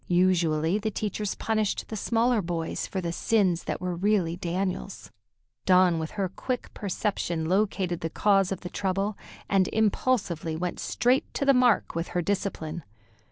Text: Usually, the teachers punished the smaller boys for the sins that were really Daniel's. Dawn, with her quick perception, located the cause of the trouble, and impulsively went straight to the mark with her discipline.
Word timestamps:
Usually, 0.07 0.79
the 0.79 0.89
teachers 0.89 1.35
punished 1.35 1.89
the 1.89 1.95
smaller 1.95 2.41
boys 2.41 2.87
for 2.87 3.01
the 3.01 3.11
sins 3.11 3.65
that 3.65 3.79
were 3.79 3.93
really 3.95 4.35
Daniel's. 4.35 5.11
Dawn, 5.67 5.99
with 5.99 6.17
her 6.17 6.27
quick 6.27 6.73
perception, 6.73 7.45
located 7.45 7.99
the 8.01 8.09
cause 8.09 8.51
of 8.51 8.61
the 8.61 8.69
trouble, 8.69 9.15
and 9.47 9.67
impulsively 9.67 10.55
went 10.55 10.79
straight 10.79 11.31
to 11.35 11.45
the 11.45 11.53
mark 11.53 11.93
with 11.93 12.07
her 12.17 12.21
discipline. 12.23 12.83